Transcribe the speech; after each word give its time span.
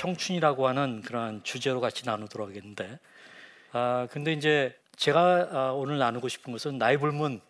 청춘이라고 0.00 0.66
하는 0.66 1.02
그런 1.02 1.44
주제로 1.44 1.78
같이 1.78 2.06
나누도록 2.06 2.48
하겠는데, 2.48 2.98
아 3.72 4.08
근데 4.10 4.32
이제 4.32 4.74
제가 4.96 5.48
아, 5.52 5.72
오늘 5.72 5.98
나누고 5.98 6.26
싶은 6.28 6.54
것은 6.54 6.78
나이 6.78 6.96
불문 6.96 7.42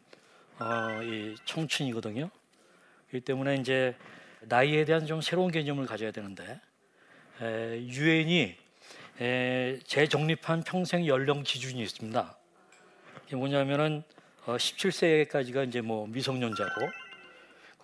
어, 0.59 1.03
이 1.05 1.37
청춘이거든요. 1.45 2.29
그렇기 3.09 3.25
때문에 3.25 3.55
이제 3.55 3.95
나이에 4.41 4.85
대한 4.85 5.07
좀 5.07 5.21
새로운 5.21 5.53
개념을 5.53 5.87
가져야 5.87 6.11
되는데 6.11 6.61
유엔이 7.41 8.57
재정립한 9.85 10.65
평생 10.65 11.07
연령 11.07 11.45
기준이 11.45 11.81
있습니다. 11.81 12.37
이게 13.29 13.37
뭐냐면은 13.37 14.03
어, 14.47 14.57
17세까지가 14.57 15.69
이제 15.69 15.81
뭐 15.81 16.09
미성년자고 16.09 16.81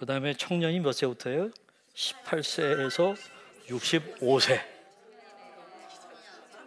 그 0.01 0.07
다음에 0.07 0.35
청년이 0.35 0.81
몇 0.81 0.91
세부터예요? 0.91 1.51
18세에서 1.95 3.36
65세. 3.69 4.61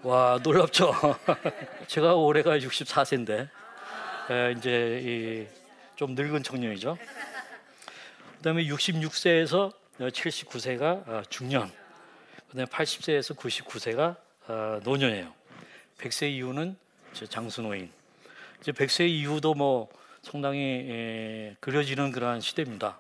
와 0.04 0.40
놀랍죠? 0.42 0.94
제가 1.88 2.16
올해가 2.16 2.58
64세인데 2.58 3.50
에, 4.30 4.54
이제 4.58 5.52
좀 5.96 6.16
늙은 6.16 6.44
청년이죠. 6.44 6.98
그 8.38 8.44
다음에 8.44 8.64
66세에서 8.66 9.74
79세가 10.00 11.08
어, 11.08 11.24
중년, 11.30 11.70
그 12.50 12.56
다음에 12.56 12.66
80세에서 12.66 13.36
99세가 13.36 14.16
어, 14.48 14.80
노년이에요. 14.84 15.34
100세 15.98 16.32
이후는 16.32 16.78
장수노인. 17.28 17.92
이제 18.62 18.72
100세 18.72 19.10
이후도 19.10 19.54
뭐 19.54 19.90
상당히 20.22 21.56
그려지는 21.60 22.12
그러한 22.12 22.40
시대입니다. 22.40 23.00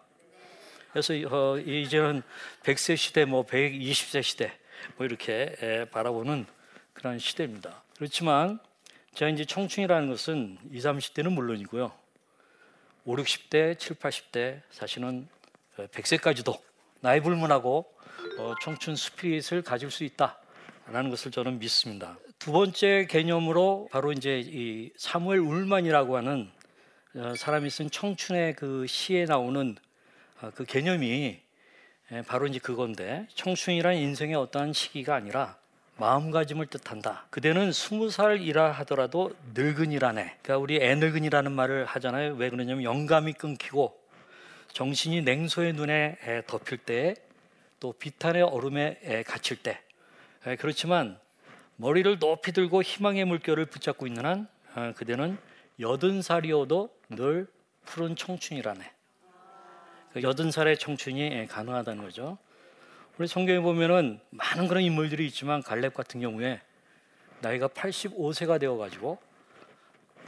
그래서 0.92 1.14
어, 1.14 1.58
이제는 1.58 2.24
100세 2.64 2.98
시대, 2.98 3.26
뭐 3.26 3.46
120세 3.46 4.24
시대 4.24 4.52
뭐 4.98 5.06
이렇게 5.06 5.88
바라보는 5.92 6.46
그런 6.94 7.20
시대입니다. 7.20 7.84
그렇지만 7.98 8.60
제가 9.14 9.30
이제 9.32 9.46
청춘이라는 9.46 10.10
것은 10.10 10.58
20, 10.72 10.92
30대는 10.92 11.34
물론이고요. 11.34 11.92
5, 13.06 13.16
60대, 13.16 13.78
7, 13.80 13.96
80대 13.98 14.62
사실은 14.72 15.28
100세까지도 15.78 16.60
나이 17.02 17.22
불문하고 17.22 17.86
어, 18.38 18.54
청춘 18.62 18.96
스피릿을 18.96 19.62
가질 19.62 19.92
수 19.92 20.04
있다라는 20.04 21.10
것을 21.10 21.32
저는 21.32 21.60
믿습니다. 21.60 22.18
두 22.38 22.52
번째 22.52 23.08
개념으로 23.10 23.90
바로 23.92 24.12
이제 24.12 24.42
이 24.46 24.92
사무엘 24.98 25.40
울만이라고 25.40 26.18
하는 26.18 26.52
어, 27.16 27.34
사람이 27.36 27.70
쓴 27.70 27.90
청춘의 27.90 28.56
그 28.56 28.86
시에 28.88 29.26
나오는 29.26 29.76
어, 29.76 29.89
그 30.56 30.64
개념이 30.66 31.40
바로 32.28 32.48
이제 32.48 32.60
그건데 32.60 33.28
청춘이란 33.36 33.96
인생의 33.96 34.36
어떠한 34.36 34.74
시기가 34.74 35.16
아니라 35.16 35.58
마음가짐을 35.98 36.68
뜻한다. 36.68 37.26
그대는 37.30 37.74
스무 37.74 38.10
살이라 38.10 38.72
하더라도 38.72 39.36
늙은이라네. 39.54 40.38
그러니까 40.42 40.58
우리 40.58 40.78
애늙은이라는 40.82 41.52
말을 41.52 41.86
하잖아요. 41.86 42.36
왜 42.36 42.50
그러냐면 42.50 42.84
영감이 42.84 43.34
끊기고 43.34 44.00
정신이 44.72 45.24
냉소의 45.24 45.74
눈에 45.74 46.18
덮일 46.48 46.78
때, 46.78 47.16
또 47.82 47.92
비탄의 47.92 48.44
얼음에 48.44 49.24
갇힐 49.26 49.62
때. 49.62 49.82
그렇지만 50.58 51.20
머리를 51.76 52.20
높이 52.20 52.54
들고 52.54 52.82
희망의 52.82 53.26
물결을 53.26 53.66
붙잡고 53.66 54.08
있는 54.08 54.26
한 54.26 54.48
어, 54.76 54.94
그대는 54.96 55.38
여든 55.80 56.22
살이어도 56.22 56.90
늘 57.10 57.48
푸른 57.86 58.16
청춘이라네. 58.16 58.92
그 60.14 60.24
여든 60.24 60.52
살의 60.52 60.78
청춘이 60.80 61.48
가능하다는 61.48 62.04
거죠. 62.04 62.38
우리 63.18 63.28
성경에 63.28 63.60
보면은 63.60 64.20
많은 64.32 64.68
그런 64.68 64.84
인물들이 64.84 65.26
있지만 65.28 65.62
갈렙 65.62 65.94
같은 65.94 66.20
경우에 66.20 66.62
나이가 67.42 67.68
85세가 67.68 68.60
되어 68.60 68.78
가지고 68.78 69.20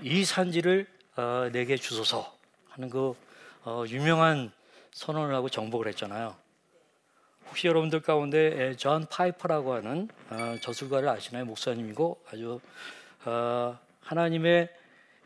이 0.02 0.24
산지를 0.24 0.88
어, 1.16 1.50
내게 1.52 1.76
주소서 1.76 2.36
하는 2.70 2.90
그 2.90 3.16
어, 3.64 3.84
유명한 3.88 4.52
선언을 4.92 5.34
하고 5.34 5.50
정복을 5.50 5.88
했잖아요. 5.90 6.36
혹시 7.50 7.68
여러분들 7.68 8.02
가운데 8.02 8.76
존 8.78 9.06
파이퍼라고 9.08 9.74
하는 9.74 10.08
어, 10.30 10.56
저술가를 10.62 11.10
아시나요? 11.10 11.46
목사님이고 11.46 12.24
아주 12.32 12.60
어, 13.26 13.78
하나님의 14.02 14.70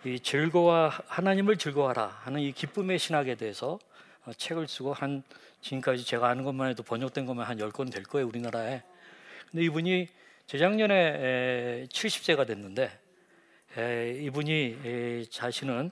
이 0.06 0.20
즐거워 0.20 0.90
하나님을 1.08 1.58
즐거워하라 1.58 2.20
하는 2.24 2.42
이 2.42 2.52
기쁨의 2.52 3.00
신학에 3.00 3.36
대해서 3.36 3.74
어, 3.74 3.95
책을 4.38 4.68
쓰고 4.68 4.94
한 4.94 5.24
지금까지 5.62 6.06
제가 6.06 6.30
아는 6.30 6.44
것만 6.44 6.70
해도 6.70 6.84
번역된 6.84 7.26
것만 7.26 7.46
한 7.48 7.58
10권 7.58 7.92
될 7.92 8.04
거예요, 8.04 8.28
우리나라에. 8.28 8.82
근데 9.52 9.66
이분이 9.66 10.10
재작년에 10.48 11.88
70세가 11.92 12.46
됐는데 12.48 13.00
이분이 14.22 15.28
자신은 15.30 15.92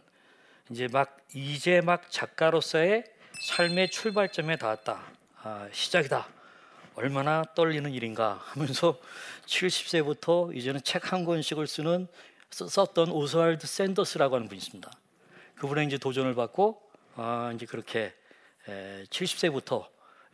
이제 0.70 0.88
막 0.92 1.18
이제 1.34 1.82
막 1.82 2.10
작가로서의 2.10 3.04
삶의 3.40 3.90
출발점에 3.90 4.56
닿았다. 4.58 5.04
아, 5.42 5.68
시작이다. 5.72 6.28
얼마나 6.96 7.44
떨리는 7.56 7.92
일인가 7.92 8.40
하면서 8.44 9.00
70세부터 9.46 10.56
이제는 10.56 10.82
책 10.84 11.12
한 11.12 11.26
권씩을 11.26 11.68
쓰는 11.68 12.08
썼던 12.52 13.10
오스왈드 13.10 13.66
샌더스라고 13.66 14.36
하는 14.36 14.48
분이 14.48 14.60
있습니다. 14.60 14.92
그분의 15.56 15.88
이제 15.88 15.98
도전을 15.98 16.36
받고 16.36 16.82
아, 17.16 17.52
이제 17.56 17.66
그렇게 17.66 18.14
70세부터 18.66 19.88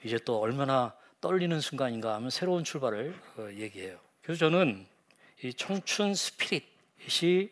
이제 0.03 0.17
또 0.23 0.40
얼마나 0.40 0.94
떨리는 1.22 1.59
순간인가 1.59 2.16
하면 2.16 2.29
새로운 2.29 2.63
출발을 2.63 3.13
어, 3.38 3.50
얘기해요. 3.51 4.00
그래서 4.22 4.40
저는 4.40 4.85
이 5.44 5.53
청춘 5.53 6.13
스피릿이 6.13 7.51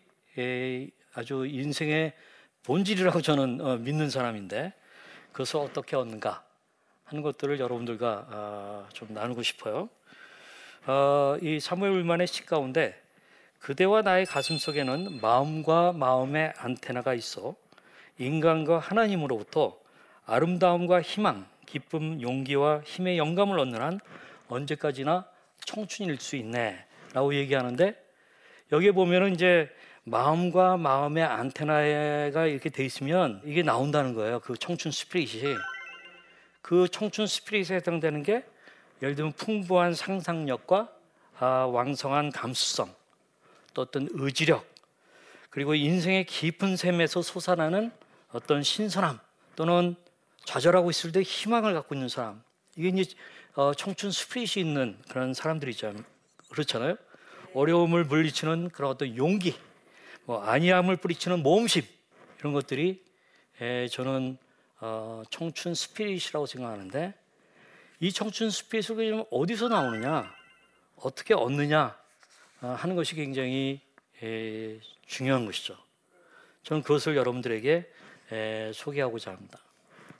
아주 1.13 1.45
인생의 1.45 2.13
본질이라고 2.63 3.21
저는 3.21 3.61
어, 3.61 3.77
믿는 3.77 4.09
사람인데 4.09 4.73
그것을 5.31 5.57
어떻게 5.59 5.95
얻는가 5.95 6.45
하는 7.05 7.23
것들을 7.23 7.59
여러분들과 7.59 8.27
어, 8.29 8.89
좀 8.93 9.13
나누고 9.13 9.43
싶어요. 9.43 9.89
이 11.41 11.59
사무엘 11.59 11.91
울만의 11.91 12.27
시 12.27 12.45
가운데 12.45 13.01
그대와 13.59 14.03
나의 14.03 14.25
가슴 14.25 14.57
속에는 14.57 15.19
마음과 15.19 15.91
마음의 15.91 16.53
안테나가 16.55 17.13
있어 17.13 17.55
인간과 18.17 18.79
하나님으로부터 18.79 19.77
아름다움과 20.27 21.01
희망, 21.01 21.47
기쁨, 21.65 22.21
용기와 22.21 22.81
힘의 22.85 23.17
영감을 23.17 23.57
얻는 23.59 23.81
한 23.81 23.99
언제까지나 24.49 25.25
청춘일 25.65 26.19
수 26.19 26.35
있네라고 26.35 27.33
얘기하는데 27.33 27.95
여기에 28.71 28.91
보면은 28.91 29.33
이제 29.33 29.69
마음과 30.03 30.77
마음의 30.77 31.23
안테나가 31.23 32.45
이렇게 32.45 32.69
돼 32.69 32.85
있으면 32.85 33.41
이게 33.45 33.63
나온다는 33.63 34.13
거예요. 34.13 34.39
그 34.41 34.57
청춘 34.57 34.91
스피릿이 34.91 35.55
그 36.61 36.87
청춘 36.89 37.25
스피릿에 37.25 37.75
해당되는 37.75 38.23
게 38.23 38.43
예를 39.01 39.15
들면 39.15 39.33
풍부한 39.33 39.93
상상력과 39.93 40.89
아, 41.39 41.45
왕성한 41.71 42.31
감수성, 42.31 42.93
또 43.73 43.83
어떤 43.83 44.09
의지력, 44.11 44.65
그리고 45.51 45.75
인생의 45.75 46.25
깊은 46.25 46.75
샘에서 46.75 47.21
솟아나는 47.21 47.91
어떤 48.31 48.63
신선함 48.63 49.19
또는 49.55 49.95
좌절하고 50.47 50.89
있을 50.89 51.11
때 51.11 51.21
희망을 51.21 51.73
갖고 51.73 51.93
있는 51.93 52.07
사람 52.07 52.41
이게 52.77 52.87
이제 52.87 53.13
어, 53.55 53.73
청춘 53.73 54.11
스피릿이 54.11 54.61
있는 54.61 54.97
그런 55.09 55.33
사람들이 55.33 55.71
있잖아요. 55.71 56.03
그렇잖아요. 56.49 56.95
어려움을 57.53 58.05
물리치는 58.05 58.69
그런 58.69 58.91
어떤 58.91 59.17
용기, 59.17 59.57
뭐 60.23 60.41
안이함을 60.41 60.97
뿌리치는 60.97 61.43
모험심 61.43 61.83
이런 62.39 62.53
것들이 62.53 63.03
에, 63.59 63.87
저는 63.89 64.37
어, 64.79 65.23
청춘 65.29 65.73
스피릿이라고 65.73 66.45
생각하는데 66.45 67.13
이 67.99 68.13
청춘 68.13 68.49
스피릿을 68.49 69.25
어디서 69.29 69.67
나오느냐, 69.67 70.33
어떻게 70.95 71.33
얻느냐 71.33 71.97
어, 72.61 72.67
하는 72.67 72.95
것이 72.95 73.15
굉장히 73.15 73.81
에, 74.23 74.79
중요한 75.05 75.45
것이죠. 75.45 75.75
저는 76.63 76.83
그것을 76.83 77.17
여러분들에게 77.17 77.91
에, 78.31 78.71
소개하고자 78.73 79.31
합니다. 79.31 79.59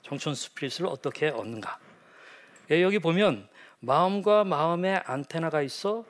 청춘 0.02 0.34
스피릿을 0.34 0.86
어떻게 0.86 1.28
얻는가? 1.28 1.78
예, 2.70 2.82
여기 2.82 2.98
보면 2.98 3.48
마음과 3.80 4.44
마음의 4.44 5.02
안테나가 5.04 5.62
있어 5.62 6.04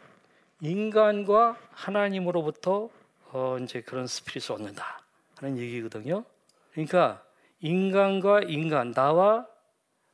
인간과 0.60 1.56
하나님으로부터 1.70 2.90
어, 3.30 3.56
이제 3.62 3.80
그런 3.82 4.06
스피릿을 4.06 4.52
얻는다 4.52 5.02
하는 5.36 5.58
얘기거든요. 5.58 6.24
그러니까 6.72 7.22
인간과 7.60 8.40
인간, 8.42 8.92
나와 8.92 9.46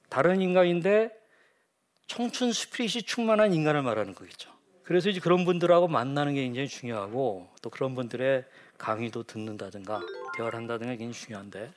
다른 0.08 0.40
인간인데 0.40 1.10
청춘 2.06 2.52
스피릿이 2.52 3.02
충만한 3.02 3.54
인간을 3.54 3.82
말하는 3.82 4.14
거겠죠. 4.14 4.52
그래서 4.82 5.08
이제 5.08 5.18
그런 5.20 5.44
분들하고 5.44 5.88
만나는 5.88 6.34
게 6.34 6.42
굉장히 6.42 6.68
중요하고 6.68 7.48
또 7.62 7.70
그런 7.70 7.94
분들의 7.94 8.44
강의도 8.76 9.22
듣는다든가 9.22 10.00
대화를 10.36 10.58
한다든가 10.58 10.90
굉장히 10.96 11.12
중요한데 11.12 11.72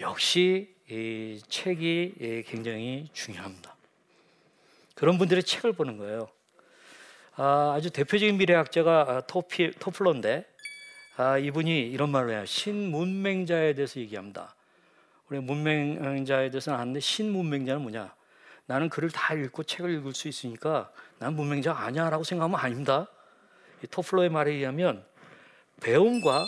역시 0.00 0.74
이 0.90 1.40
책이 1.48 2.44
굉장히 2.46 3.08
중요합니다. 3.12 3.76
그런 4.94 5.18
분들의 5.18 5.42
책을 5.44 5.72
보는 5.72 5.98
거예요. 5.98 6.28
아, 7.36 7.74
아주 7.76 7.90
대표적인 7.90 8.36
미래학자가 8.36 9.00
아, 9.08 9.20
토피, 9.22 9.70
토플러인데 9.78 10.44
아, 11.16 11.38
이분이 11.38 11.88
이런 11.88 12.10
말을 12.10 12.30
해요. 12.30 12.44
신문맹자에 12.44 13.74
대해서 13.74 14.00
얘기합니다. 14.00 14.54
우리 15.28 15.38
문맹자에 15.38 16.50
대해서는 16.50 16.78
아는데 16.78 17.00
신문맹자는 17.00 17.82
뭐냐? 17.82 18.12
나는 18.66 18.88
글을 18.88 19.10
다 19.10 19.34
읽고 19.34 19.62
책을 19.62 19.90
읽을 19.94 20.12
수 20.12 20.28
있으니까 20.28 20.90
난 21.18 21.34
문맹자 21.34 21.72
아니야 21.72 22.10
라고 22.10 22.24
생각하면 22.24 22.58
아닙니다. 22.58 23.06
이 23.82 23.86
토플러의 23.86 24.28
말에 24.28 24.52
의하면 24.52 25.04
배움과 25.80 26.44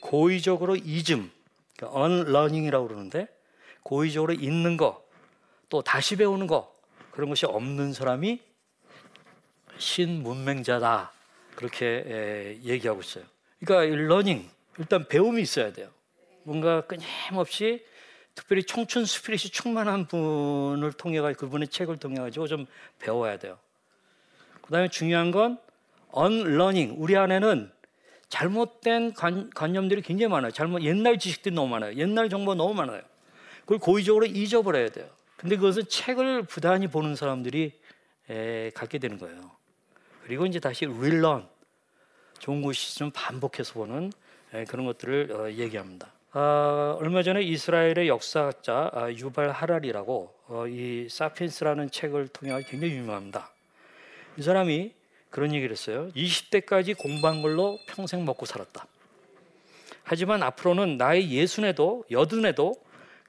고의적으로 0.00 0.76
이즘, 0.76 1.30
그러니까 1.76 2.00
unlearning이라고 2.00 2.86
그러는데 2.86 3.28
고의적으로 3.82 4.32
읽는 4.32 4.76
거, 4.76 5.02
또 5.68 5.82
다시 5.82 6.16
배우는 6.16 6.46
거 6.46 6.72
그런 7.10 7.28
것이 7.28 7.46
없는 7.46 7.92
사람이 7.92 8.40
신문맹자다 9.78 11.12
그렇게 11.54 12.58
얘기하고 12.62 13.00
있어요. 13.00 13.24
그러니까 13.64 13.96
learning 13.96 14.48
일단 14.78 15.06
배움이 15.06 15.42
있어야 15.42 15.72
돼요. 15.72 15.88
뭔가 16.44 16.82
끊임없이 16.82 17.84
특별히 18.34 18.64
청춘 18.64 19.04
spirit이 19.04 19.50
충만한 19.50 20.06
분을 20.06 20.92
통해 20.92 21.20
가 21.20 21.32
그분의 21.32 21.68
책을 21.68 21.98
통해 21.98 22.20
가지고 22.20 22.46
좀 22.46 22.66
배워야 22.98 23.38
돼요. 23.38 23.58
그다음에 24.62 24.88
중요한 24.88 25.30
건 25.30 25.58
unlearning. 26.16 26.96
우리 26.98 27.16
안에는 27.16 27.70
잘못된 28.28 29.12
관, 29.12 29.50
관념들이 29.50 30.00
굉장히 30.00 30.30
많아요. 30.30 30.50
잘못 30.52 30.82
옛날 30.82 31.18
지식들이 31.18 31.54
너무 31.54 31.68
많아요. 31.68 31.94
옛날 31.96 32.30
정보가 32.30 32.54
너무 32.54 32.72
많아요. 32.74 33.02
그걸 33.62 33.78
고의적으로 33.78 34.26
잊어버려야 34.26 34.90
돼요. 34.90 35.08
근데 35.36 35.56
그것은 35.56 35.88
책을 35.88 36.44
부단히 36.44 36.86
보는 36.86 37.16
사람들이 37.16 37.72
에, 38.30 38.70
갖게 38.70 38.98
되는 38.98 39.18
거예요. 39.18 39.50
그리고 40.24 40.46
이제 40.46 40.60
다시 40.60 40.86
relearn. 40.86 41.46
좋은 42.38 42.62
것이 42.62 42.98
좀 42.98 43.10
반복해서 43.12 43.74
보는 43.74 44.12
에, 44.54 44.64
그런 44.64 44.86
것들을 44.86 45.32
어, 45.32 45.50
얘기합니다. 45.50 46.12
아, 46.32 46.96
얼마 46.98 47.22
전에 47.22 47.42
이스라엘의 47.42 48.08
역사학자 48.08 48.90
아, 48.92 49.10
유발 49.10 49.50
하랄이라고 49.50 50.34
어, 50.48 50.66
이 50.66 51.08
사피엔스라는 51.10 51.90
책을 51.90 52.28
통해 52.28 52.62
굉장히 52.68 52.94
유명합니다. 52.94 53.50
이 54.38 54.42
사람이 54.42 54.92
그런 55.30 55.54
얘기를 55.54 55.72
했어요. 55.72 56.08
20대까지 56.14 56.96
공부한 56.96 57.42
걸로 57.42 57.78
평생 57.86 58.24
먹고 58.24 58.46
살았다. 58.46 58.86
하지만 60.04 60.42
앞으로는 60.42 60.96
나의 60.96 61.30
예순에도 61.30 62.04
여든에도 62.10 62.74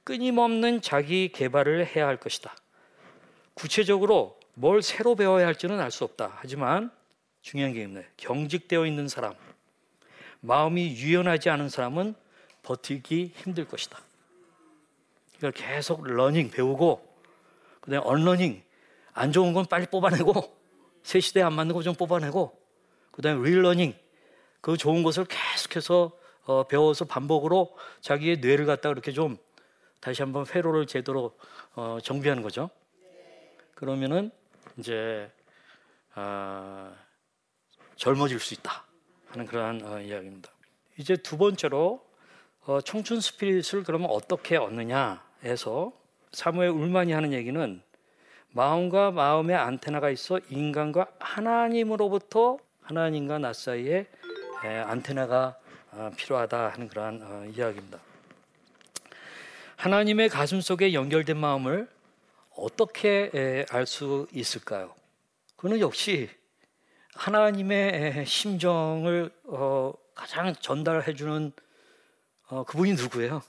끊임없는 0.04 0.82
자기 0.82 1.30
개발을 1.32 1.86
해야 1.86 2.06
할 2.06 2.18
것이다. 2.18 2.54
구체적으로 3.54 4.38
뭘 4.54 4.82
새로 4.82 5.14
배워야 5.14 5.46
할지는 5.46 5.80
알 5.80 5.90
수 5.90 6.04
없다. 6.04 6.32
하지만 6.36 6.90
중요한 7.42 7.72
게 7.72 7.82
있네. 7.82 8.06
경직되어 8.16 8.86
있는 8.86 9.08
사람, 9.08 9.34
마음이 10.40 10.96
유연하지 10.96 11.50
않은 11.50 11.68
사람은 11.68 12.14
버티기 12.62 13.32
힘들 13.36 13.66
것이다. 13.66 13.98
그러니까 15.38 15.62
계속 15.66 16.04
learning 16.06 16.50
배우고 16.50 17.06
그다음에 17.80 18.06
unlearning 18.06 18.62
안 19.12 19.32
좋은 19.32 19.52
건 19.52 19.66
빨리 19.66 19.86
뽑아내고 19.86 20.56
새 21.02 21.20
시대에 21.20 21.42
안 21.42 21.52
맞는 21.52 21.74
거 21.74 21.82
좀 21.82 21.94
뽑아내고 21.94 22.58
그다음에 23.10 23.46
릴러닝 23.48 23.94
그 24.60 24.76
좋은 24.76 25.02
것을 25.02 25.26
계속해서 25.26 26.12
어, 26.44 26.66
배워서 26.66 27.04
반복으로 27.04 27.76
자기의 28.00 28.38
뇌를 28.38 28.64
갖다 28.66 28.90
이렇게 28.90 29.12
좀 29.12 29.36
다시 30.04 30.20
한번 30.20 30.44
회로를 30.46 30.86
제대로 30.86 31.34
어, 31.74 31.96
정비하는 32.02 32.42
거죠. 32.42 32.68
그러면은 33.74 34.30
이제 34.76 35.32
아, 36.14 36.92
젊어질 37.96 38.38
수 38.38 38.52
있다 38.52 38.84
하는 39.28 39.46
그러한 39.46 39.80
어, 39.82 40.00
이야기입니다. 40.00 40.50
이제 40.98 41.16
두 41.16 41.38
번째로 41.38 42.04
어, 42.66 42.82
청춘 42.82 43.22
스피릿을 43.22 43.82
그러면 43.86 44.10
어떻게 44.10 44.58
얻느냐 44.58 45.24
해서 45.42 45.90
사무엘 46.32 46.68
울만이 46.68 47.12
하는 47.12 47.32
얘기는 47.32 47.82
마음과 48.50 49.10
마음의 49.10 49.56
안테나가 49.56 50.10
있어 50.10 50.38
인간과 50.50 51.06
하나님으로부터 51.18 52.58
하나님과 52.82 53.38
나 53.38 53.54
사이에 53.54 54.06
에, 54.64 54.78
안테나가 54.80 55.56
어, 55.92 56.10
필요하다 56.14 56.72
하는 56.74 56.88
그러한 56.90 57.20
어, 57.22 57.50
이야기입니다. 57.56 57.98
하나님의 59.84 60.30
가슴 60.30 60.62
속에 60.62 60.94
연결된 60.94 61.36
마음을 61.36 61.86
어떻게 62.56 63.66
알 63.68 63.86
수 63.86 64.26
있을까요? 64.32 64.94
그는 65.56 65.78
역시 65.78 66.30
하나님의 67.14 68.24
심정을 68.24 69.30
어, 69.44 69.92
가장 70.14 70.54
전달해 70.54 71.12
주는 71.12 71.52
어, 72.48 72.64
그분이 72.64 72.94
누구예요? 72.94 73.42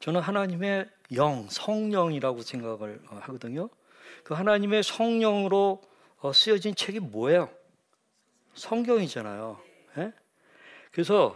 저는 0.00 0.20
하나님의 0.20 0.90
영, 1.14 1.46
성령이라고 1.48 2.42
생각을 2.42 3.00
어, 3.08 3.16
하거든요. 3.22 3.70
그 4.24 4.34
하나님의 4.34 4.82
성령으로 4.82 5.80
어, 6.18 6.32
쓰여진 6.34 6.74
책이 6.74 7.00
뭐예요? 7.00 7.48
성경이잖아요. 8.52 9.58
예? 9.96 10.12
그래서 10.92 11.34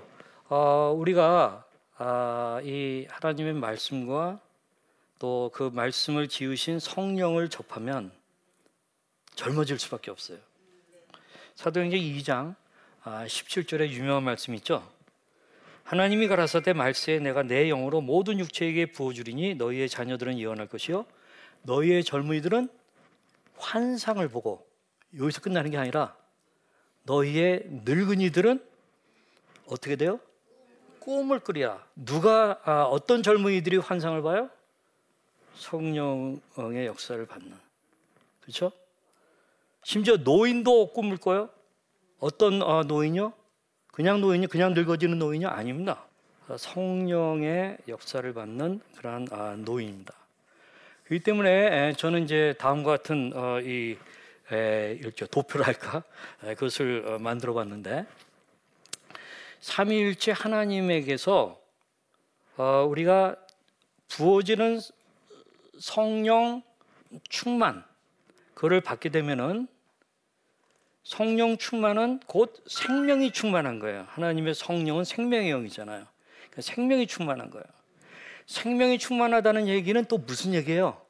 어, 0.51 0.95
우리가 0.95 1.65
아, 2.01 2.61
이 2.63 3.07
하나님의 3.11 3.55
말씀과 3.55 4.41
또 5.19 5.51
그 5.53 5.71
말씀을 5.73 6.29
지으신 6.29 6.79
성령을 6.79 7.49
접하면 7.49 8.13
젊어질 9.35 9.79
수밖에 9.81 10.13
없어요. 10.13 10.39
사도행전 11.57 11.99
2장 11.99 12.55
17절에 13.03 13.81
아, 13.81 13.89
유명한 13.89 14.23
말씀 14.23 14.55
있죠. 14.55 14.89
하나님이 15.83 16.29
가라사대 16.29 16.73
말세에 16.73 17.19
내가 17.19 17.43
내 17.43 17.67
영으로 17.69 18.01
모든 18.01 18.39
육체에게 18.39 18.93
부어주리니 18.93 19.55
너희의 19.55 19.89
자녀들은 19.89 20.39
예언할 20.39 20.69
것이요 20.69 21.07
너희의 21.63 22.05
젊은이들은 22.05 22.69
환상을 23.57 24.29
보고 24.29 24.65
여기서 25.19 25.41
끝나는 25.41 25.71
게 25.73 25.79
아니라 25.79 26.15
너희의 27.05 27.65
늙은이들은 27.85 28.65
어떻게 29.67 29.97
돼요? 29.97 30.21
꿈을 31.09 31.41
꾸리라. 31.41 31.83
누가 31.97 32.61
아, 32.65 32.83
어떤 32.83 33.23
젊은이들이 33.23 33.79
환상을 33.79 34.21
봐요? 34.21 34.51
성령의 35.55 36.85
역사를 36.85 37.25
받는. 37.25 37.51
그렇죠? 38.43 38.71
심지어 39.83 40.19
노인도 40.19 40.93
꿈을 40.93 41.17
꿔요. 41.17 41.49
어떤 42.19 42.61
어, 42.61 42.83
노인요? 42.83 43.33
그냥 43.91 44.21
노인이 44.21 44.49
그냥 44.49 44.75
늙어지는 44.75 45.19
노인이 45.19 45.47
아닙니다. 45.47 46.05
성령의 46.55 47.79
역사를 47.89 48.31
받는 48.35 48.83
그러한 48.99 49.29
아, 49.31 49.57
노인입니다. 49.57 50.13
그렇기 51.05 51.25
때문에 51.25 51.95
저는 51.95 52.25
이제 52.25 52.55
다음과 52.59 52.99
같은 52.99 53.33
어, 53.35 53.61
이 53.63 53.97
이렇게 54.51 55.25
도표랄까 55.25 56.03
그것을 56.41 57.05
어, 57.07 57.19
만들어 57.19 57.55
봤는데 57.55 58.05
삼위일체 59.61 60.33
하나님에게서 60.33 61.61
어, 62.57 62.87
우리가 62.89 63.37
부어지는 64.09 64.81
성령 65.79 66.63
충만 67.29 67.85
그를 68.55 68.81
받게 68.81 69.11
되면은 69.11 69.69
성령 71.05 71.57
충만은 71.57 72.21
곧 72.27 72.55
생명이 72.67 73.33
충만한 73.33 73.79
거예요. 73.79 74.07
하나님의 74.09 74.55
성령은 74.55 75.05
생명의 75.05 75.51
영이잖아요. 75.51 76.07
그러니까 76.51 76.63
생명이 76.63 77.07
충만한 77.07 77.51
거예요. 77.51 77.65
생명이 78.47 78.99
충만하다는 78.99 79.69
얘기는 79.69 80.05
또 80.07 80.19
무슨 80.19 80.55
얘기예요? 80.55 81.01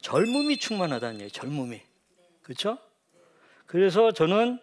젊음이 0.00 0.58
충만하다는 0.58 1.20
얘기, 1.20 1.30
젊음이. 1.32 1.80
그렇죠? 2.42 2.78
그래서 3.66 4.12
저는 4.12 4.60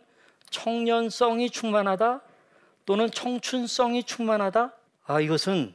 청년성이 0.50 1.50
충만하다 1.50 2.22
또는 2.86 3.10
청춘성이 3.10 4.04
충만하다. 4.04 4.74
아, 5.06 5.20
이것은 5.20 5.74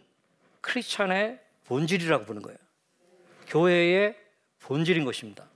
크리스찬의 0.60 1.40
본질이라고 1.64 2.24
보는 2.24 2.42
거예요. 2.42 2.58
교회의 3.48 4.16
본질인 4.60 5.04
것입니다. 5.04 5.46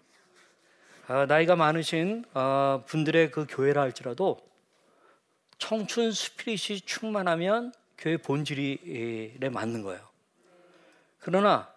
아, 1.06 1.26
나이가 1.26 1.54
많으신 1.54 2.24
아, 2.32 2.82
분들의 2.86 3.30
그 3.30 3.46
교회라 3.48 3.82
할지라도 3.82 4.40
청춘 5.58 6.12
스피릿이 6.12 6.80
충만하면 6.80 7.72
교회 7.98 8.16
본질에 8.16 9.48
맞는 9.52 9.82
거예요. 9.82 10.08
그러나 11.20 11.72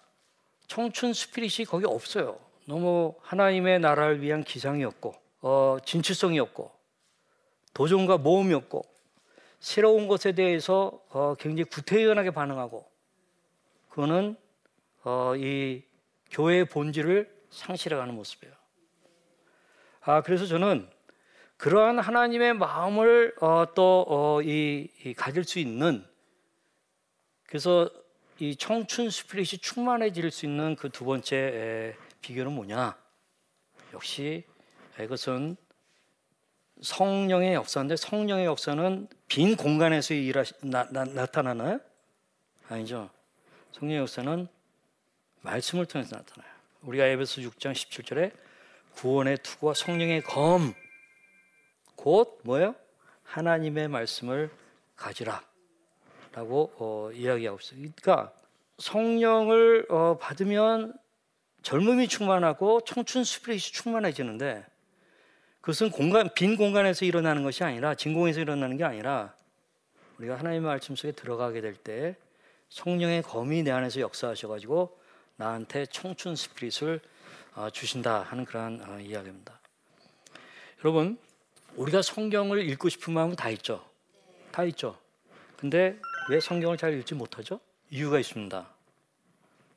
청춘 0.67 1.13
스피릿이 1.13 1.65
거기 1.65 1.85
없어요. 1.85 2.39
너무 2.65 3.15
하나님의 3.21 3.79
나라를 3.79 4.21
위한 4.21 4.43
기상이 4.43 4.83
없고 4.83 5.15
어, 5.41 5.77
진취성이 5.85 6.39
없고 6.39 6.71
도전과 7.73 8.17
모험이 8.17 8.53
없고 8.55 8.83
새로운 9.59 10.07
것에 10.07 10.33
대해서 10.33 11.01
어, 11.09 11.35
굉장히 11.39 11.63
구태연하게 11.69 12.31
반응하고 12.31 12.89
그거는 13.89 14.35
어, 15.03 15.33
이 15.35 15.83
교회의 16.31 16.65
본질을 16.65 17.35
상실해가는 17.49 18.13
모습이에요. 18.13 18.53
아, 20.01 20.21
그래서 20.21 20.45
저는 20.45 20.89
그러한 21.57 21.99
하나님의 21.99 22.53
마음을 22.53 23.35
어, 23.41 23.65
또이 23.73 24.89
어, 25.05 25.11
가질 25.17 25.43
수 25.43 25.59
있는 25.59 26.05
그래서 27.47 27.89
이 28.39 28.55
청춘 28.55 29.09
스피릿이 29.09 29.57
충만해질 29.57 30.29
수 30.29 30.45
있는 30.45 30.75
그 30.75 30.89
두 30.89 31.05
번째 31.05 31.35
에, 31.35 31.95
비결은 32.21 32.53
뭐냐? 32.53 32.95
역시 33.93 34.43
이것은 34.99 35.57
성령의 36.81 37.53
역사인데 37.53 37.95
성령의 37.95 38.45
역사는 38.45 39.07
빈 39.27 39.55
공간에서 39.55 40.13
일하시, 40.13 40.53
나, 40.61 40.87
나, 40.91 41.03
나 41.03 41.25
타나나요? 41.25 41.79
아니죠. 42.69 43.09
성령의 43.73 44.01
역사는 44.01 44.47
말씀을 45.41 45.85
통해서 45.85 46.17
나타나요. 46.17 46.51
우리가 46.83 47.05
에베소 47.05 47.41
6장 47.41 47.73
17절에 47.73 48.31
구원의 48.95 49.37
투구와 49.43 49.73
성령의 49.73 50.23
검, 50.23 50.73
곧 51.95 52.39
뭐예요? 52.43 52.75
하나님의 53.23 53.87
말씀을 53.87 54.49
가지라. 54.95 55.43
라고 56.33 56.71
어, 56.77 57.11
이야기하고 57.13 57.59
있어요. 57.59 57.79
그러니까 57.79 58.31
성령을 58.77 59.87
어, 59.89 60.17
받으면 60.19 60.93
젊음이 61.63 62.07
충만하고 62.07 62.81
청춘 62.81 63.23
스피릿이 63.23 63.73
충만해지는데 63.73 64.65
그것은 65.67 65.91
공간 65.91 66.29
빈 66.33 66.55
공간에서 66.55 67.03
일어나는 67.03 67.43
것이 67.43 67.61
아니라 67.61 67.93
진공에서 67.93 68.39
일어나는 68.39 68.77
게 68.77 68.85
아니라 68.85 69.35
우리가 70.17 70.39
하나님의 70.39 70.61
말씀 70.61 70.95
속에 70.95 71.11
들어가게 71.11 71.59
될 71.59 71.75
때 71.75 72.15
성령의 72.69 73.21
검이 73.23 73.63
내 73.63 73.71
안에서 73.71 73.99
역사하셔가지고 73.99 74.97
나한테 75.35 75.85
청춘 75.87 76.37
스피릿을 76.37 77.01
어, 77.55 77.69
주신다 77.69 78.21
하는 78.21 78.45
그러한 78.45 78.81
어, 78.87 78.99
이야기입니다. 79.01 79.59
여러분 80.85 81.17
우리가 81.75 82.01
성경을 82.01 82.69
읽고 82.69 82.87
싶은 82.87 83.13
마음은 83.13 83.35
다 83.35 83.49
있죠. 83.49 83.85
다 84.53 84.63
있죠. 84.63 84.97
근데 85.57 85.99
왜 86.29 86.39
성경을 86.39 86.77
잘 86.77 86.97
읽지 86.97 87.13
못하죠? 87.13 87.59
이유가 87.89 88.19
있습니다. 88.19 88.69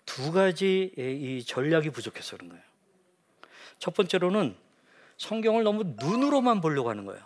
두 0.06 0.30
가지 0.30 0.92
이 0.96 1.42
전략이 1.44 1.90
부족해서 1.90 2.36
그런 2.36 2.50
거예요. 2.50 2.62
첫 3.80 3.92
번째로는 3.92 4.69
성경을 5.20 5.64
너무 5.64 5.84
눈으로만 5.98 6.62
보려고 6.62 6.88
하는 6.88 7.04
거예요. 7.04 7.22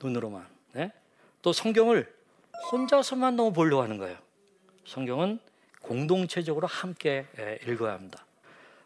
눈으로만. 0.00 0.46
네? 0.74 0.92
또 1.42 1.52
성경을 1.52 2.08
혼자서만 2.70 3.34
너무 3.34 3.52
보려고 3.52 3.82
하는 3.82 3.98
거예요. 3.98 4.16
성경은 4.86 5.40
공동체적으로 5.80 6.68
함께 6.68 7.26
읽어야 7.66 7.94
합니다. 7.94 8.24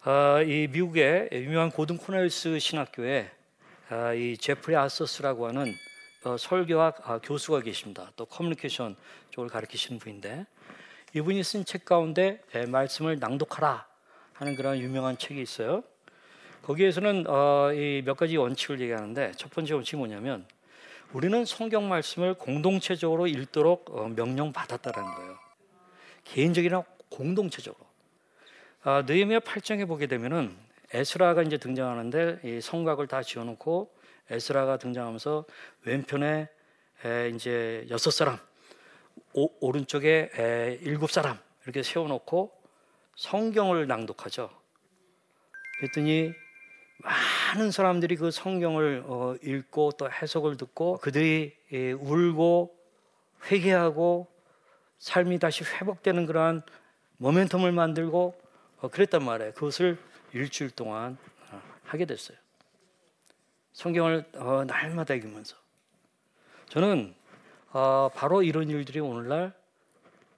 아, 0.01 0.41
이 0.41 0.69
미국의 0.69 1.29
유명한 1.33 1.71
고든 1.71 1.99
코넬스 1.99 2.59
신학교에 2.59 3.31
아, 3.91 4.15
이 4.15 4.39
제프리 4.39 4.75
아서스라고 4.75 5.49
하는 5.49 5.75
어, 6.25 6.39
설교학 6.39 7.11
아, 7.11 7.19
교수가 7.19 7.61
계십니다. 7.61 8.11
또 8.17 8.25
커뮤니케이션 8.25 8.97
쪽을 9.33 9.51
가르치시는 9.51 9.99
분인데 9.99 10.47
이분이 11.15 11.45
쓴 11.45 11.67
책 11.67 11.85
가운데 11.85 12.41
말씀을 12.69 13.19
낭독하라 13.19 13.87
하는 14.33 14.57
그런 14.57 14.79
유명한 14.79 15.19
책이 15.19 15.43
있어요. 15.43 15.85
거기에서는 16.67 17.27
어, 17.29 17.71
몇 18.05 18.17
가지 18.17 18.37
원칙을 18.37 18.81
얘기하는데 18.81 19.33
첫 19.37 19.53
번째 19.53 19.75
원칙이 19.75 19.97
뭐냐면 19.97 20.45
우리는 21.13 21.45
성경 21.45 21.89
말씀을 21.89 22.35
공동체적으로 22.35 23.29
읽도록 23.29 23.89
어, 23.95 24.09
명령 24.09 24.53
받았다라는 24.53 25.15
거예요. 25.15 25.39
개인적이나 26.25 26.83
공동체적으로. 27.09 27.87
아, 28.83 29.05
느헤미야 29.07 29.41
8장에 29.41 29.87
보게 29.87 30.09
되면은 30.09 30.57
에스라가 30.93 31.43
이제 31.43 31.57
등장하는데 31.57 32.41
이 32.43 32.61
성곽을 32.61 33.07
다 33.07 33.23
지어놓고 33.23 33.95
에스라가 34.31 34.77
등장하면서 34.79 35.45
왼편에 35.85 36.49
에, 37.05 37.29
이제 37.33 37.87
여섯 37.91 38.11
사람, 38.11 38.39
오, 39.35 39.51
오른쪽에 39.61 40.31
에, 40.37 40.79
일곱 40.83 41.13
사람 41.13 41.39
이렇게 41.63 41.85
세워놓고 41.85 42.53
성경을 43.15 43.87
낭독하죠. 43.87 44.51
그랬더니 45.79 46.33
많은 46.99 47.71
사람들이 47.71 48.17
그 48.17 48.31
성경을 48.31 49.05
어, 49.07 49.37
읽고 49.43 49.93
또 49.93 50.11
해석을 50.11 50.57
듣고 50.57 50.99
그들이 50.99 51.55
예, 51.73 51.93
울고 51.93 52.75
회개하고 53.51 54.27
삶이 54.99 55.39
다시 55.39 55.65
회복되는 55.65 56.27
그러한 56.27 56.63
모멘텀을 57.21 57.71
만들고 57.73 58.41
어, 58.79 58.89
그랬단 58.89 59.23
말이에요. 59.25 59.53
그것을 59.53 59.99
일주일 60.33 60.71
동안 60.71 61.19
어, 61.51 61.61
하게 61.85 62.05
됐어요. 62.05 62.37
성경을 63.73 64.25
어, 64.37 64.65
날마다 64.67 65.15
읽으면서 65.15 65.57
저는 66.69 67.15
어, 67.73 68.09
바로 68.15 68.43
이런 68.43 68.71
일들이 68.71 69.01
오늘날 69.01 69.53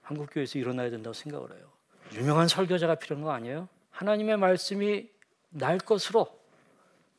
한국 0.01 0.29
교회에서 0.31 0.59
일어나야 0.59 0.89
된다고 0.89 1.13
생각을 1.13 1.51
해요. 1.55 1.69
유명한 2.13 2.47
설교자가 2.47 2.95
필요한 2.95 3.23
거 3.23 3.31
아니에요? 3.31 3.69
하나님의 3.91 4.37
말씀이 4.37 5.09
날 5.49 5.77
것으로 5.77 6.38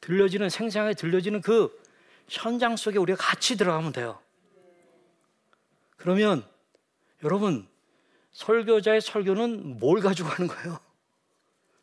들려지는 0.00 0.48
생생하게 0.48 0.94
들려지는 0.94 1.40
그 1.40 1.78
현장 2.28 2.76
속에 2.76 2.98
우리가 2.98 3.18
같이 3.22 3.56
들어가면 3.56 3.92
돼요. 3.92 4.18
그러면 5.96 6.44
여러분 7.22 7.68
설교자의 8.32 9.00
설교는 9.00 9.78
뭘 9.78 10.00
가지고 10.00 10.28
가는 10.30 10.48
거예요? 10.48 10.78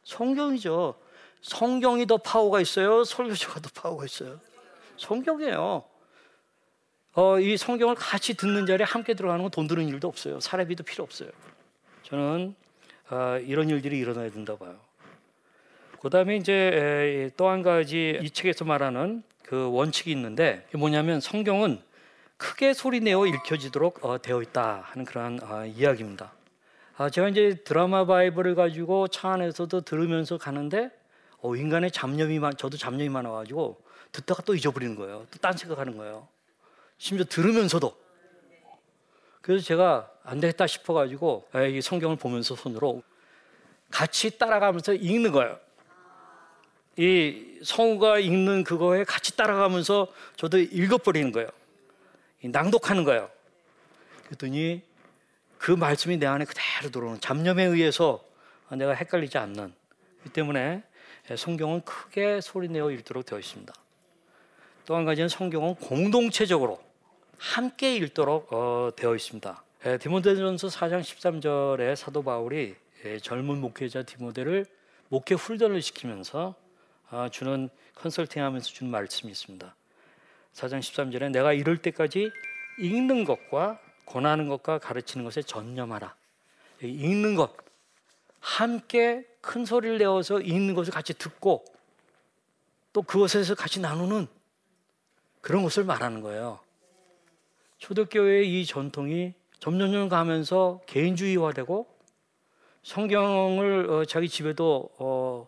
성경이죠. 0.03 0.99
성경이 1.41 2.07
더 2.07 2.17
파워가 2.17 2.61
있어요. 2.61 3.03
설교자가 3.03 3.59
더 3.59 3.69
파워가 3.73 4.05
있어요. 4.05 4.39
성경이에요. 4.97 5.83
어, 7.13 7.39
이 7.39 7.57
성경을 7.57 7.95
같이 7.95 8.35
듣는 8.35 8.65
자리에 8.65 8.85
함께 8.85 9.13
들어가는 9.13 9.43
건 9.43 9.51
돈 9.51 9.67
드는 9.67 9.87
일도 9.87 10.07
없어요. 10.07 10.39
사례비도 10.39 10.83
필요 10.83 11.03
없어요. 11.03 11.29
저는 12.03 12.55
어, 13.09 13.37
이런 13.43 13.69
일들이 13.69 13.97
일어나야 13.99 14.31
된다 14.31 14.55
봐요. 14.57 14.79
그다음에 16.01 16.37
이제 16.37 17.31
또 17.37 17.49
한 17.49 17.61
가지 17.63 18.19
이 18.21 18.29
책에서 18.29 18.65
말하는 18.65 19.23
그 19.43 19.71
원칙이 19.71 20.11
있는데 20.11 20.65
뭐냐면 20.73 21.19
성경은 21.19 21.81
크게 22.37 22.73
소리 22.73 22.99
내어 22.99 23.25
읽혀지도록 23.25 24.05
어, 24.05 24.21
되어 24.21 24.41
있다 24.41 24.81
하는 24.85 25.05
그런 25.05 25.39
어, 25.41 25.65
이야기입니다. 25.65 26.33
아, 26.97 27.09
제가 27.09 27.29
이제 27.29 27.55
드라마 27.63 28.05
바이블을 28.05 28.55
가지고 28.55 29.07
차 29.07 29.29
안에서도 29.29 29.81
들으면서 29.81 30.37
가는데 30.37 30.91
어, 31.39 31.55
인간의 31.55 31.91
잡념이 31.91 32.39
많, 32.39 32.55
저도 32.55 32.77
잡념이 32.77 33.09
많아가지고 33.09 33.81
듣다가 34.11 34.43
또 34.43 34.55
잊어버리는 34.55 34.95
거예요. 34.95 35.25
또 35.31 35.39
딴 35.39 35.57
생각하는 35.57 35.97
거예요. 35.97 36.27
심지어 36.97 37.25
들으면서도. 37.25 37.95
그래서 39.41 39.63
제가 39.63 40.11
안 40.23 40.39
되겠다 40.39 40.67
싶어가지고 40.67 41.47
이 41.71 41.81
성경을 41.81 42.17
보면서 42.17 42.55
손으로 42.55 43.01
같이 43.89 44.37
따라가면서 44.37 44.93
읽는 44.93 45.31
거예요. 45.31 45.59
이 46.97 47.59
성우가 47.63 48.19
읽는 48.19 48.63
그거에 48.63 49.03
같이 49.03 49.37
따라가면서 49.37 50.07
저도 50.35 50.57
읽어버리는 50.57 51.31
거예요. 51.31 51.49
낭독하는 52.43 53.03
거예요. 53.03 53.29
그랬더니 54.25 54.81
그 55.57 55.71
말씀이 55.71 56.17
내 56.17 56.25
안에 56.25 56.45
그대로 56.45 56.91
들어오는 56.91 57.21
잡념에 57.21 57.63
의해서 57.63 58.23
내가 58.71 58.93
헷갈리지 58.93 59.37
않는 59.37 59.73
이 60.25 60.29
때문에 60.29 60.83
성경은 61.35 61.81
크게 61.81 62.41
소리내어 62.41 62.91
읽도록 62.91 63.25
되어 63.25 63.39
있습니다. 63.39 63.73
또 64.87 64.95
한 64.95 65.03
가지는 65.03 65.27
성경은 65.27 65.75
공동체적으로 65.75 66.81
함께 67.37 67.95
읽도록 67.97 68.51
어, 68.53 68.89
되어 68.95 69.15
있습니다. 69.15 69.63
디모데전서 69.99 70.69
4장 70.69 71.01
13절에 71.01 71.95
사도 71.95 72.23
바울이 72.23 72.75
젊은 73.21 73.59
목회자 73.59 74.03
디모데를 74.03 74.65
목회 75.09 75.35
훈련을 75.35 75.81
시키면서 75.81 76.55
아, 76.57 76.66
주는 77.31 77.69
컨설팅하면서 77.95 78.67
주는 78.67 78.91
말씀이 78.91 79.31
있습니다. 79.31 79.75
4장 80.53 80.79
13절에 80.79 81.31
내가 81.31 81.53
이럴 81.53 81.77
때까지 81.77 82.31
읽는 82.79 83.23
것과 83.25 83.79
권하는 84.05 84.47
것과 84.47 84.79
가르치는 84.79 85.23
것에 85.23 85.41
전념하라. 85.41 86.15
읽는 86.81 87.35
것 87.35 87.55
함께 88.39 89.25
큰 89.41 89.65
소리를 89.65 89.97
내어서 89.97 90.39
읽는 90.39 90.73
것을 90.73 90.93
같이 90.93 91.13
듣고 91.13 91.65
또 92.93 93.01
그것에서 93.01 93.55
같이 93.55 93.79
나누는 93.79 94.27
그런 95.41 95.63
것을 95.63 95.83
말하는 95.83 96.21
거예요. 96.21 96.59
초대교회의 97.77 98.59
이 98.61 98.65
전통이 98.65 99.33
점점점 99.59 100.09
가면서 100.09 100.81
개인주의화되고 100.87 101.87
성경을 102.83 103.89
어, 103.89 104.05
자기 104.05 104.29
집에도 104.29 104.89
어, 104.97 105.47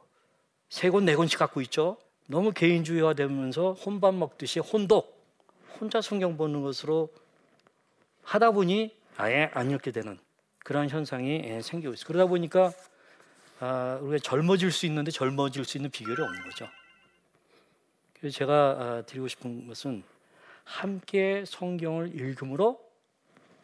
세 0.70 0.90
권, 0.90 1.06
네 1.06 1.16
권씩 1.16 1.40
갖고 1.40 1.62
있죠. 1.62 1.98
너무 2.28 2.52
개인주의화 2.52 3.14
되면서 3.14 3.74
혼밥 3.74 4.14
먹듯이 4.14 4.60
혼독, 4.60 5.20
혼자 5.80 6.00
성경 6.00 6.38
보는 6.38 6.62
것으로 6.62 7.10
하다 8.24 8.52
보니 8.52 8.96
아예 9.18 9.50
안 9.54 9.72
읽게 9.72 9.92
되는 9.92 10.20
그런 10.60 10.88
현상이 10.88 11.42
예, 11.44 11.62
생기고 11.62 11.94
있어요. 11.94 12.06
그러다 12.06 12.28
보니까 12.28 12.72
아, 13.60 13.98
우리가 14.02 14.20
젊어질 14.24 14.72
수 14.72 14.86
있는데 14.86 15.10
젊어질 15.10 15.66
수 15.66 15.78
있는 15.78 15.90
비결이 15.90 16.22
없는 16.22 16.44
거죠. 16.44 16.68
그래서 18.14 18.38
제가 18.38 18.54
아, 18.54 19.04
드리고 19.08 19.28
싶은 19.28 19.68
것은 19.68 20.04
함께 20.64 21.44
성경을 21.48 22.14
읽음으로 22.14 22.80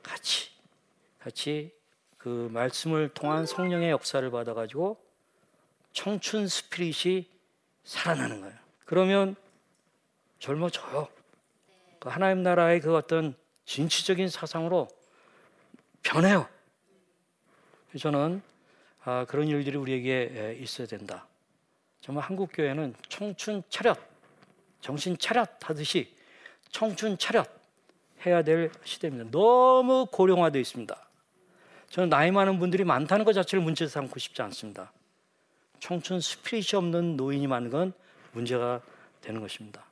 같이 0.02 0.50
같이 1.20 1.72
그 2.18 2.50
말씀을 2.52 3.10
통한 3.10 3.46
성령의 3.46 3.92
역사를 3.92 4.28
받아 4.32 4.56
가지고 4.56 5.05
청춘 5.96 6.48
스피릿이 6.48 7.26
살아나는 7.86 8.42
거예요. 8.42 8.56
그러면 8.84 9.36
젊어져요. 10.40 11.08
그 12.00 12.10
하나님 12.10 12.44
나라의 12.44 12.82
그 12.82 12.96
어떤 12.96 13.34
진취적인 13.64 14.28
사상으로 14.30 14.90
변해요. 16.04 16.48
저는 17.98 18.42
아, 19.06 19.26
그런 19.26 19.48
일들이 19.48 19.78
우리에게 19.78 20.58
있어야 20.60 20.86
된다. 20.86 21.28
정말 22.02 22.26
한국 22.26 22.50
교회는 22.54 22.94
청춘 23.08 23.64
차렷, 23.70 23.98
정신 24.82 25.18
차렷 25.18 25.50
하듯이 25.62 26.14
청춘 26.72 27.18
차렷 27.18 27.48
해야 28.26 28.44
될 28.44 28.70
시대입니다. 28.84 29.32
너무 29.32 30.08
고령화되어 30.12 30.60
있습니다. 30.60 31.08
저는 31.90 32.10
나이 32.10 32.32
많은 32.32 32.60
분들이 32.60 32.84
많다는 32.84 33.24
것 33.24 33.32
자체를 33.32 33.64
문제 33.64 33.88
삼고 33.88 34.20
싶지 34.20 34.42
않습니다. 34.42 34.92
청춘 35.80 36.20
스피릿이 36.20 36.76
없는 36.76 37.18
노인이 37.18 37.48
많은 37.48 37.70
건 37.70 37.94
문제가 38.32 38.82
되는 39.22 39.42
것입니다. 39.42 39.86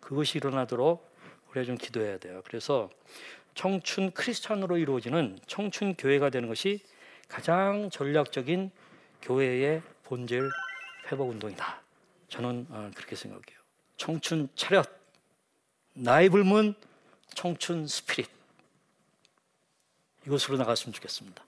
그것이 0.00 0.38
일어나도록 0.38 1.06
우리가 1.50 1.64
좀 1.64 1.76
기도해야 1.76 2.18
돼요. 2.18 2.42
그래서 2.44 2.90
청춘 3.54 4.12
크리스찬으로 4.12 4.78
이루어지는 4.78 5.38
청춘 5.46 5.94
교회가 5.96 6.30
되는 6.30 6.48
것이 6.48 6.80
가장 7.28 7.90
전략적인 7.90 8.70
교회의 9.22 9.82
본질 10.04 10.48
회복 11.10 11.30
운동이다. 11.30 11.82
저는 12.28 12.66
어, 12.70 12.90
그렇게 12.94 13.16
생각해요. 13.16 13.58
청춘 13.96 14.48
차렷, 14.54 14.86
나이 15.94 16.28
불문 16.28 16.74
청춘 17.34 17.86
스피릿 17.86 18.30
이것으로 20.26 20.56
나갔으면 20.56 20.92
좋겠습니다. 20.92 21.47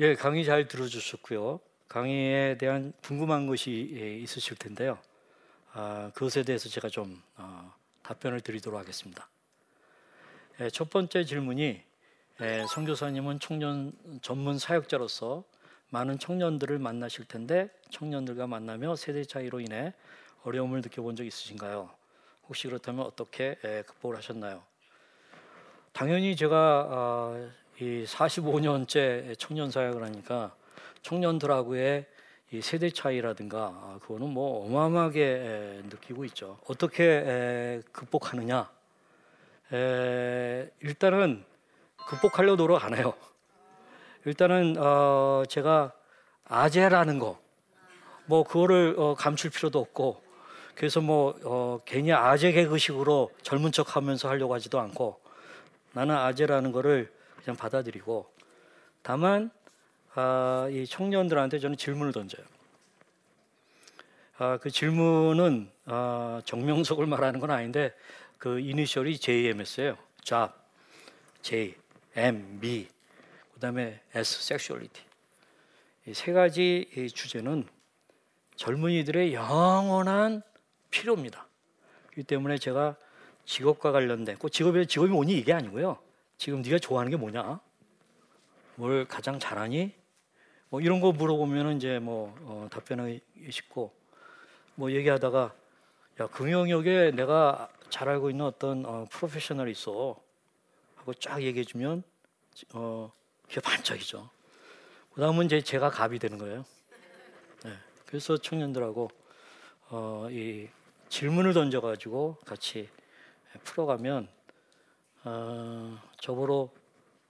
예, 0.00 0.14
강의 0.14 0.44
잘 0.44 0.68
들어주셨고요. 0.68 1.58
강의에 1.88 2.56
대한 2.56 2.92
궁금한 3.02 3.48
것이 3.48 3.96
예, 3.96 4.14
있으실 4.18 4.56
텐데요. 4.56 4.96
아, 5.72 6.12
그것에 6.14 6.44
대해서 6.44 6.68
제가 6.68 6.88
좀 6.88 7.20
어, 7.36 7.74
답변을 8.04 8.40
드리도록 8.42 8.78
하겠습니다. 8.78 9.28
예, 10.60 10.70
첫 10.70 10.88
번째 10.90 11.24
질문이 11.24 11.82
예, 12.40 12.64
성교사님은 12.68 13.40
청년 13.40 13.92
전문 14.22 14.60
사역자로서 14.60 15.42
많은 15.90 16.20
청년들을 16.20 16.78
만나실 16.78 17.24
텐데 17.24 17.68
청년들과 17.90 18.46
만나며 18.46 18.94
세대 18.94 19.24
차이로 19.24 19.58
인해 19.58 19.94
어려움을 20.44 20.80
느껴본 20.82 21.16
적 21.16 21.24
있으신가요? 21.24 21.90
혹시 22.46 22.68
그렇다면 22.68 23.04
어떻게 23.04 23.58
예, 23.64 23.82
극복을 23.84 24.16
하셨나요? 24.16 24.62
당연히 25.92 26.36
제가 26.36 26.86
어, 26.88 27.50
이 27.80 28.04
45년째 28.04 29.38
청년 29.38 29.70
사역을 29.70 30.02
하니까 30.02 30.52
청년들하고의 31.02 32.06
이 32.50 32.60
세대 32.60 32.90
차이라든가 32.90 33.66
아, 33.66 33.98
그거는 34.02 34.30
뭐 34.30 34.66
어마어마하게 34.66 35.82
느끼고 35.84 36.24
있죠. 36.26 36.58
어떻게 36.66 37.80
극복하느냐? 37.92 38.68
일단은 40.80 41.44
극복하려 42.08 42.56
노력 42.56 42.82
안 42.84 42.96
해요. 42.96 43.14
일단은 44.24 44.76
어 44.78 45.44
제가 45.48 45.92
아재라는 46.46 47.18
거, 47.20 47.38
뭐 48.26 48.42
그거를 48.42 48.96
어 48.98 49.14
감출 49.14 49.50
필요도 49.50 49.78
없고, 49.78 50.20
그래서 50.74 51.00
뭐어 51.00 51.82
괜히 51.84 52.12
아재 52.12 52.50
개그식으로 52.52 53.30
젊은 53.42 53.70
척하면서 53.70 54.28
하려고 54.28 54.54
하지도 54.54 54.80
않고, 54.80 55.20
나는 55.92 56.16
아재라는 56.16 56.72
거를 56.72 57.12
그냥 57.48 57.56
받아들이고 57.56 58.30
다만 59.00 59.50
아, 60.14 60.68
이 60.70 60.86
청년들한테 60.86 61.58
저는 61.60 61.78
질문을 61.78 62.12
던져요. 62.12 62.44
아, 64.36 64.58
그 64.58 64.70
질문은 64.70 65.70
아, 65.86 66.42
정명석을 66.44 67.06
말하는 67.06 67.40
건 67.40 67.50
아닌데 67.50 67.94
그 68.36 68.60
이니셜이 68.60 69.16
JMS예요. 69.18 69.96
job, 70.22 70.52
J, 71.40 71.74
M, 72.16 72.58
me, 72.62 72.88
그다음에 73.54 74.02
S, 74.14 74.40
sexuality. 74.42 75.06
이 76.06 76.12
세 76.12 76.32
가지 76.32 76.86
이 76.96 77.08
주제는 77.08 77.66
젊은이들의 78.56 79.32
영원한 79.32 80.42
필요입니다. 80.90 81.46
그 82.12 82.22
때문에 82.24 82.58
제가 82.58 82.96
직업과 83.46 83.92
관련된 83.92 84.36
꼭 84.36 84.50
직업이 84.50 84.86
직업이 84.86 85.10
뭐니 85.10 85.32
이게 85.32 85.54
아니고요. 85.54 86.07
지금 86.38 86.62
네가 86.62 86.78
좋아하는 86.78 87.10
게 87.10 87.16
뭐냐? 87.16 87.60
뭘 88.76 89.06
가장 89.06 89.40
잘하니? 89.40 89.92
뭐 90.68 90.80
이런 90.80 91.00
거 91.00 91.10
물어보면 91.10 91.76
이제 91.76 91.98
뭐 91.98 92.34
어, 92.42 92.68
답변하기 92.70 93.20
쉽고 93.50 93.92
뭐 94.76 94.92
얘기하다가 94.92 95.52
야 96.20 96.26
금영역에 96.28 97.10
내가 97.10 97.68
잘 97.90 98.08
알고 98.08 98.30
있는 98.30 98.44
어떤 98.44 98.86
어, 98.86 99.06
프로페셔널이 99.10 99.72
있어 99.72 100.16
하고 100.94 101.12
쫙 101.14 101.42
얘기해주면 101.42 102.04
어 102.74 103.12
그게 103.42 103.60
반짝이죠. 103.60 104.30
그다음은 105.14 105.46
이제 105.46 105.60
제가 105.60 105.90
갑이 105.90 106.20
되는 106.20 106.38
거예요. 106.38 106.64
네. 107.64 107.72
그래서 108.06 108.36
청년들하고 108.36 109.10
어, 109.88 110.28
이 110.30 110.68
질문을 111.08 111.52
던져가지고 111.52 112.36
같이 112.44 112.88
풀어가면 113.64 114.28
어, 115.24 115.98
저보로 116.20 116.70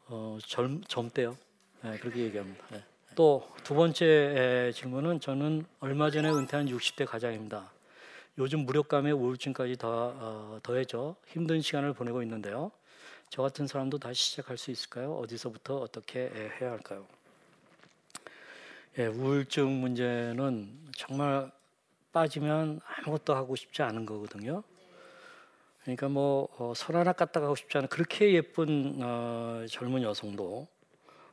어, 0.06 0.38
젊, 0.46 0.82
젊대요. 0.84 1.36
네, 1.82 1.98
그렇게 1.98 2.20
얘기합니다. 2.20 2.64
네. 2.70 2.82
또두 3.14 3.74
번째 3.74 4.72
질문은 4.74 5.20
저는 5.20 5.66
얼마 5.80 6.10
전에 6.10 6.30
은퇴한 6.30 6.66
60대 6.66 7.04
가장입니다. 7.04 7.70
요즘 8.38 8.60
무력감에 8.60 9.10
우울증까지 9.10 9.76
더 9.76 10.14
어, 10.16 10.60
더해져 10.62 11.16
힘든 11.26 11.60
시간을 11.60 11.92
보내고 11.92 12.22
있는데요. 12.22 12.70
저 13.28 13.42
같은 13.42 13.66
사람도 13.66 13.98
다시 13.98 14.30
시작할 14.30 14.56
수 14.56 14.70
있을까요? 14.70 15.14
어디서부터 15.16 15.78
어떻게 15.78 16.30
해야 16.60 16.70
할까요? 16.70 17.06
예, 18.98 19.06
우울증 19.06 19.80
문제는 19.80 20.78
정말 20.96 21.50
빠지면 22.12 22.80
아무것도 22.84 23.34
하고 23.34 23.54
싶지 23.54 23.82
않은 23.82 24.06
거거든요. 24.06 24.62
그러니까 25.88 26.10
뭐 26.10 26.48
어, 26.58 26.74
하나 26.92 27.14
깠다 27.14 27.40
가고 27.40 27.56
싶지 27.56 27.78
않은 27.78 27.88
그렇게 27.88 28.34
예쁜 28.34 28.98
어, 29.02 29.64
젊은 29.70 30.02
여성도 30.02 30.68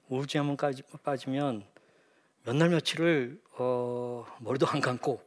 우울증 0.07 0.39
한번 0.47 0.55
빠지면 1.03 1.65
몇 2.45 2.55
날 2.55 2.69
며칠을 2.69 3.41
어, 3.57 4.25
머리도 4.39 4.65
안 4.67 4.79
감고 4.79 5.21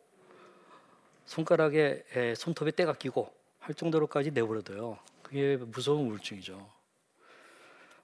손가락에 1.27 2.05
에, 2.17 2.35
손톱에 2.37 2.71
때가 2.71 2.95
끼고 2.95 3.31
할 3.59 3.75
정도로까지 3.75 4.31
내버려둬요. 4.31 4.99
그게 5.23 5.59
무서운 5.59 6.09
우울증이죠. 6.09 6.67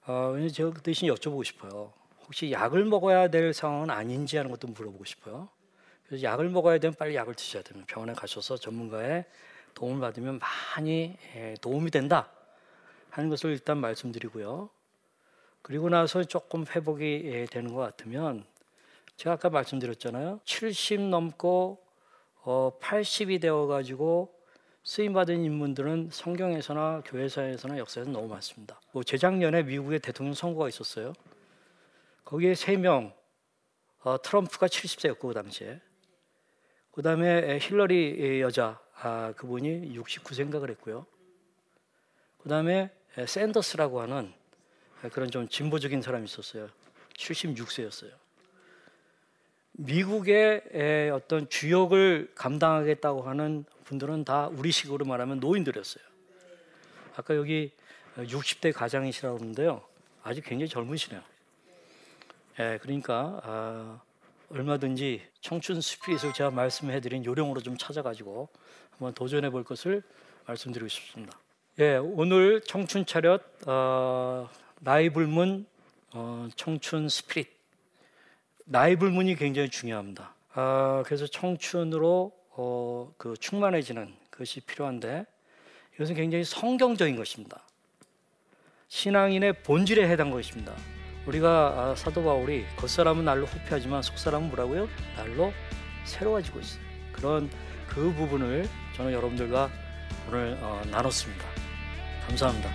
어, 0.05 0.35
제가 0.53 0.69
그 0.73 0.81
대신 0.83 1.09
여쭤보고 1.09 1.43
싶어요. 1.43 1.91
혹시 2.27 2.51
약을 2.51 2.85
먹어야 2.85 3.29
될 3.29 3.51
상황은 3.51 3.89
아닌지 3.89 4.37
하는 4.37 4.51
것도 4.51 4.67
물어보고 4.67 5.05
싶어요. 5.05 5.49
그래서 6.05 6.21
약을 6.21 6.49
먹어야 6.49 6.77
되면 6.77 6.93
빨리 6.93 7.15
약을 7.15 7.33
드셔야 7.33 7.63
되면 7.63 7.83
병원에 7.87 8.13
가셔서 8.13 8.57
전문가의 8.57 9.25
도움을 9.75 10.01
받으면 10.01 10.39
많이 10.39 11.15
예, 11.35 11.53
도움이 11.61 11.91
된다 11.91 12.31
하는 13.11 13.29
것을 13.29 13.51
일단 13.51 13.77
말씀드리고요. 13.77 14.69
그리고 15.61 15.89
나서 15.89 16.23
조금 16.23 16.65
회복이 16.67 17.21
예, 17.25 17.45
되는 17.45 17.73
것 17.73 17.81
같으면 17.81 18.45
제가 19.17 19.35
아까 19.35 19.49
말씀드렸잖아요. 19.49 20.39
70 20.43 21.01
넘고 21.01 21.83
80이 22.43 23.37
어, 23.37 23.39
되어 23.39 23.65
가지고 23.67 24.35
쓰임 24.83 25.13
받은 25.13 25.43
인물들은 25.43 26.09
성경에서나 26.11 27.01
교회사에서나 27.05 27.79
역사에서 27.79 28.11
너무 28.11 28.27
많습니다. 28.27 28.79
뭐 28.91 29.03
재작년에 29.03 29.63
미국의 29.63 29.99
대통령 29.99 30.35
선거가 30.35 30.69
있었어요. 30.69 31.13
거기에 32.23 32.53
세 32.53 32.77
명, 32.77 33.13
어, 34.03 34.21
트럼프가 34.21 34.67
70세였고 34.67 35.19
그 35.19 35.33
당시에, 35.33 35.81
그 36.95 37.01
다음에 37.01 37.59
힐러리 37.59 38.39
여자 38.39 38.79
아, 39.01 39.33
그분이 39.35 39.97
69세인가 39.99 40.61
그랬고요. 40.61 41.05
그 42.41 42.47
다음에 42.47 42.89
샌더스라고 43.27 43.99
하는 43.99 44.31
그런 45.11 45.29
좀 45.29 45.49
진보적인 45.49 46.01
사람이 46.01 46.23
있었어요. 46.23 46.69
76세였어요. 47.17 48.11
미국의 49.73 51.11
어떤 51.13 51.49
주역을 51.49 52.31
감당하겠다고 52.33 53.23
하는 53.23 53.65
분들은 53.83 54.23
다 54.23 54.47
우리식으로 54.47 55.03
말하면 55.03 55.41
노인들이었어요. 55.41 56.03
아까 57.17 57.35
여기 57.35 57.73
60대 58.15 58.71
가장이시라고 58.71 59.37
하는데요. 59.37 59.83
아직 60.23 60.45
굉장히 60.45 60.69
젊으시네요. 60.69 61.21
예, 62.59 62.79
그러니까 62.81 63.41
아, 63.43 64.01
얼마든지 64.49 65.21
청춘 65.41 65.81
스피릿을 65.81 66.33
제가 66.33 66.51
말씀해드린 66.51 67.25
요령으로 67.25 67.61
좀 67.61 67.77
찾아가지고 67.77 68.49
한번 68.91 69.13
도전해 69.13 69.49
볼 69.49 69.63
것을 69.63 70.03
말씀드리고 70.45 70.87
싶습니다. 70.87 71.37
예, 71.79 71.97
오늘 71.97 72.61
청춘 72.61 73.05
차렷 73.05 73.41
어, 73.67 74.49
나이 74.79 75.09
불문 75.09 75.65
어, 76.13 76.47
청춘 76.55 77.09
스피릿 77.09 77.49
나이 78.65 78.95
불문이 78.95 79.35
굉장히 79.35 79.69
중요합니다. 79.69 80.33
아, 80.53 81.03
그래서 81.05 81.27
청춘으로 81.27 82.31
어, 82.51 83.13
그 83.17 83.35
충만해지는 83.37 84.15
것이 84.31 84.61
필요한데 84.61 85.25
이것은 85.95 86.15
굉장히 86.15 86.43
성경적인 86.43 87.15
것입니다. 87.15 87.61
신앙인의 88.87 89.63
본질에 89.63 90.07
해당 90.07 90.31
것입니다. 90.31 90.73
우리가 91.27 91.73
아, 91.75 91.95
사도 91.95 92.23
바울이 92.23 92.65
겉사람은 92.77 93.25
날로 93.25 93.45
후패하지만 93.45 94.01
속사람은 94.01 94.49
뭐라고요? 94.49 94.87
날로 95.15 95.51
새로워지고 96.03 96.59
있어요. 96.59 96.81
그런 97.11 97.49
그 97.87 98.13
부분을 98.13 98.67
저는 98.95 99.11
여러분들과 99.13 99.69
오늘 100.27 100.57
어, 100.61 100.81
나눴습니다. 100.91 101.45
감사합니다. 102.27 102.69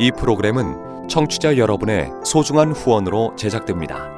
이 0.00 0.12
프로그램은 0.12 1.08
청취자 1.08 1.56
여러분의 1.56 2.08
소중한 2.24 2.70
후원으로 2.70 3.34
제작됩니다. 3.36 4.17